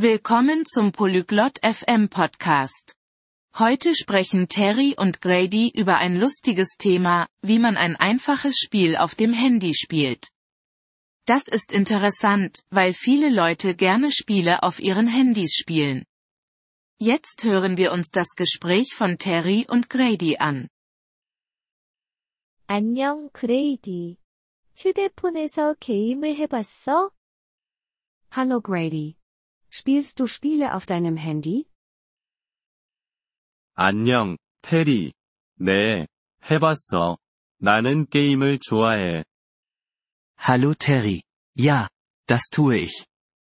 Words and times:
Willkommen 0.00 0.66
zum 0.66 0.92
Polyglot 0.92 1.58
FM 1.62 2.08
Podcast. 2.08 2.96
Heute 3.58 3.94
sprechen 3.94 4.48
Terry 4.48 4.94
und 4.98 5.22
Grady 5.22 5.72
über 5.74 5.96
ein 5.96 6.16
lustiges 6.16 6.76
Thema, 6.76 7.26
wie 7.40 7.58
man 7.58 7.76
ein 7.76 7.96
einfaches 7.96 8.58
Spiel 8.58 8.96
auf 8.96 9.14
dem 9.14 9.32
Handy 9.32 9.74
spielt. 9.74 10.28
Das 11.24 11.48
ist 11.48 11.72
interessant, 11.72 12.60
weil 12.70 12.92
viele 12.92 13.30
Leute 13.30 13.74
gerne 13.74 14.12
Spiele 14.12 14.62
auf 14.62 14.80
ihren 14.80 15.08
Handys 15.08 15.54
spielen. 15.54 16.04
Jetzt 16.98 17.44
hören 17.44 17.76
wir 17.76 17.92
uns 17.92 18.10
das 18.10 18.34
Gespräch 18.36 18.94
von 18.94 19.18
Terry 19.18 19.66
und 19.68 19.88
Grady 19.90 20.36
an. 20.38 20.68
안녕, 22.68 23.30
그레이디. 23.32 24.18
휴대폰에서 24.76 25.74
게임을 25.80 26.36
해봤어? 26.36 27.10
Hallo 28.30 28.60
Grady. 28.60 29.16
Spielst 29.70 30.18
du 30.20 30.26
Spiele 30.26 30.74
auf 30.74 30.86
deinem 30.86 31.16
Handy? 31.16 31.66
안녕, 33.74 34.38
테리. 34.62 35.12
네, 35.58 36.06
해봤어. 36.50 37.18
나는 37.58 38.06
게임을 38.06 38.58
좋아해. 38.60 39.24
Hallo 40.38 40.74
Terry. 40.74 41.22
Ja, 41.58 41.88
das 42.26 42.48
tue 42.50 42.76
ich. 42.84 43.04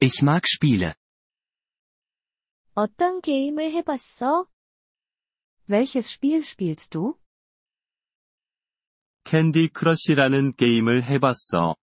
Ich 0.00 0.22
mag 0.22 0.46
Spiele. 0.46 0.94
어떤 2.74 3.20
게임을 3.20 3.72
해봤어? 3.72 4.46
Welches 5.68 6.10
Spiel 6.12 6.42
spielst 6.42 6.90
du? 6.92 7.18
캔디 9.24 9.68
크러쉬라는 9.68 10.54
게임을 10.56 11.04
해봤어. 11.04 11.76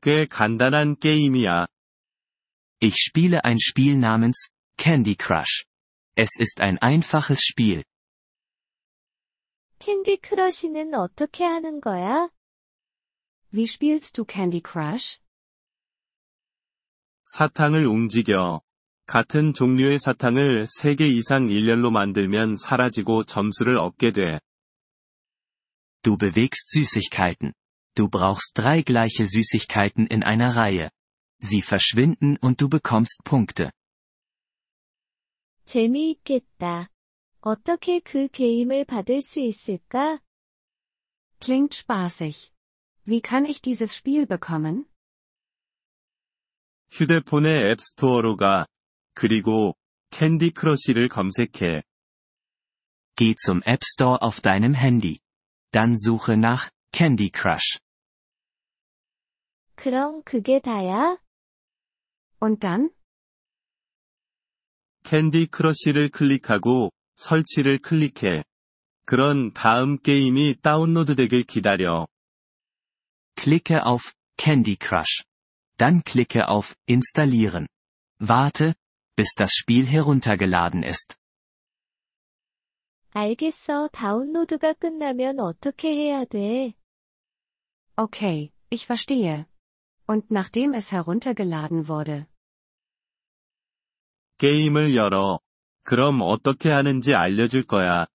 꽤 0.00 0.26
간단한 0.26 0.96
게임이야. 0.98 1.66
Ich 2.82 2.96
spiele 2.96 3.44
ein 3.44 3.58
Spiel 3.58 3.96
namens 3.96 4.48
Candy 4.76 5.16
Crush. 5.16 5.66
Es 6.14 6.30
ist 6.38 6.60
ein 6.60 6.78
einfaches 6.78 7.40
Spiel. 7.42 7.84
캔디 9.78 10.18
크러쉬는 10.18 10.94
어떻게 10.94 11.44
하는 11.44 11.80
거야? 11.80 12.30
Wie 13.52 13.66
spielst 13.66 14.16
du 14.16 14.24
Candy 14.24 14.60
Crush? 14.60 15.18
사탕을 17.24 17.86
움직여. 17.86 18.62
같은 19.06 19.54
종류의 19.54 19.98
사탕을 19.98 20.64
3개 20.64 21.00
이상 21.00 21.48
일렬로 21.48 21.90
만들면 21.90 22.56
사라지고 22.56 23.24
점수를 23.24 23.78
얻게 23.78 24.10
돼. 24.10 24.40
Du 26.02 26.16
bewegst 26.16 26.70
Süßigkeiten. 26.70 27.52
Du 27.94 28.08
brauchst 28.08 28.52
drei 28.54 28.82
gleiche 28.82 29.24
Süßigkeiten 29.24 30.06
in 30.10 30.22
einer 30.22 30.54
Reihe. 30.54 30.90
Sie 31.42 31.62
verschwinden 31.62 32.36
und 32.40 32.60
du 32.60 32.68
bekommst 32.68 33.22
Punkte. 33.24 33.70
재미있겠다. 35.64 36.88
어떻게 37.40 38.00
그 38.00 38.28
게임을 38.28 38.84
받을 38.84 39.22
수 39.22 39.40
있을까? 39.40 40.20
Klingt 41.40 41.74
spaßig. 41.74 42.50
Wie 43.06 43.20
kann 43.20 43.46
ich 43.46 43.62
dieses 43.62 43.94
Spiel 43.94 44.26
bekommen? 44.26 44.86
휴대폰의 46.90 47.70
앱스토어로 47.70 48.36
가. 48.36 48.66
그리고 49.14 49.76
캔디 50.10 50.50
크러쉬를 50.52 51.08
검색해. 51.08 51.82
Geh 53.16 53.34
zum 53.36 53.62
App 53.66 53.84
Store 53.84 54.18
auf 54.20 54.40
deinem 54.40 54.74
Handy. 54.74 55.20
Dann 55.72 55.96
suche 55.96 56.36
nach 56.36 56.70
Candy 56.92 57.30
Crush. 57.30 57.78
그럼 59.76 60.22
그게 60.24 60.60
다야? 60.60 61.18
Und 62.42 62.60
dann? 62.60 62.90
캔디 65.04 65.46
크러쉬를 65.46 66.10
클릭하고 66.10 66.90
설치를 67.16 67.78
클릭해. 67.78 68.44
그런 69.04 69.52
다음 69.54 69.98
게임이 69.98 70.56
다운로드되길 70.60 71.44
기다려. 71.44 72.06
Klicke 73.36 73.80
auf 73.82 74.12
Candy 74.36 74.76
Crush. 74.76 75.24
Dann 75.78 76.02
klicke 76.04 76.46
auf 76.46 76.74
Installieren. 76.86 77.66
Warte, 78.20 78.74
bis 79.16 79.34
das 79.34 79.52
Spiel 79.54 79.86
heruntergeladen 79.86 80.82
ist. 80.84 81.16
알겠어. 83.12 83.88
다운로드가 83.88 84.74
끝나면 84.74 85.40
어떻게 85.40 85.94
해야 85.94 86.24
돼? 86.24 86.74
Okay, 87.96 88.52
ich 88.70 88.84
verstehe. 88.84 89.46
Und 90.06 90.30
nachdem 90.30 90.74
es 90.74 90.92
heruntergeladen 90.92 91.88
wurde. 91.88 92.26
게임을 94.42 94.94
열어. 94.94 95.38
그럼 95.82 96.20
어떻게 96.22 96.70
하는지 96.70 97.14
알려줄 97.14 97.66
거야. 97.66 98.06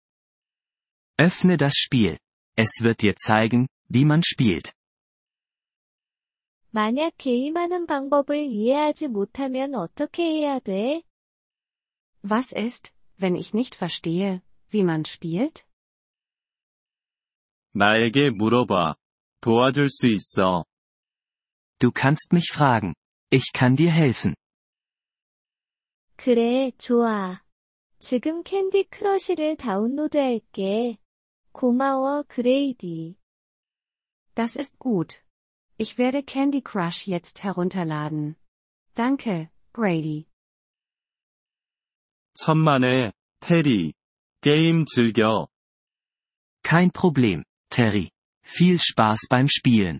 Öffne 1.18 1.58
das 1.58 1.74
Spiel. 1.78 2.18
Es 2.56 2.84
wird 2.84 3.00
dir 3.00 3.16
zeigen, 3.16 3.68
wie 3.90 4.04
man 4.04 4.22
spielt. 4.26 4.74
만약 6.72 7.14
게임하는 7.18 7.86
방법을 7.86 8.46
이해하지 8.46 9.08
못하면 9.08 9.76
어떻게 9.76 10.24
해야 10.24 10.59
돼? 10.59 11.04
Was 12.24 12.56
ist, 12.56 12.96
wenn 13.20 13.36
ich 13.36 13.54
nicht 13.54 13.76
verstehe, 13.76 14.42
wie 14.74 14.81
man 14.81 15.04
spielt? 15.06 15.64
나에게 17.74 18.30
물어봐. 18.31 18.96
도와줄 19.42 19.90
수 19.90 20.08
있어. 20.08 20.66
Du 21.80 21.92
kannst 21.92 22.31
mich 22.31 22.52
fragen. 22.54 22.94
Ich 23.31 23.52
kann 23.54 23.76
dir 23.76 23.92
helfen. 23.92 24.36
그래, 26.18 26.72
좋아. 26.78 27.42
지금 28.00 28.44
캔디 28.44 28.86
크러쉬를 28.86 29.56
다운로드할게. 29.56 30.98
고마워, 31.52 32.24
그레이디. 32.28 33.18
Das 34.36 34.58
ist 34.58 34.78
gut. 34.80 35.22
Ich 35.78 35.98
werde 35.98 36.24
Candy 36.24 36.62
Crush 36.62 37.08
jetzt 37.08 37.44
herunterladen. 37.44 38.36
Danke, 38.96 39.50
Grady. 39.74 40.28
천만에, 42.36 43.12
테리. 43.40 43.94
게임 44.42 44.86
즐겨. 44.86 45.48
Kein 46.64 46.92
Problem, 46.92 47.44
Terry. 47.70 48.09
Viel 48.44 48.80
Spaß 48.80 49.28
beim 49.30 49.48
Spielen. 49.48 50.00